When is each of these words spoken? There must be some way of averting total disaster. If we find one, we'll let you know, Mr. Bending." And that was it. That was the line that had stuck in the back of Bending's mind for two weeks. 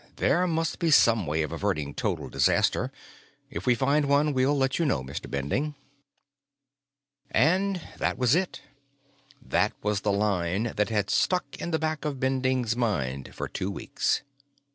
There 0.15 0.47
must 0.47 0.79
be 0.79 0.89
some 0.89 1.27
way 1.27 1.43
of 1.43 1.51
averting 1.51 1.93
total 1.93 2.27
disaster. 2.27 2.91
If 3.51 3.67
we 3.67 3.75
find 3.75 4.05
one, 4.07 4.33
we'll 4.33 4.57
let 4.57 4.79
you 4.79 4.83
know, 4.85 5.03
Mr. 5.03 5.29
Bending." 5.29 5.75
And 7.29 7.79
that 7.99 8.17
was 8.17 8.33
it. 8.33 8.63
That 9.43 9.73
was 9.83 10.01
the 10.01 10.11
line 10.11 10.73
that 10.75 10.89
had 10.89 11.11
stuck 11.11 11.45
in 11.61 11.69
the 11.69 11.77
back 11.77 12.03
of 12.03 12.19
Bending's 12.19 12.75
mind 12.75 13.35
for 13.35 13.47
two 13.47 13.69
weeks. 13.69 14.23